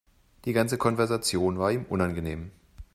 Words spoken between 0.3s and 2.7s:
Die ganze Konversation war ihm unangenehm.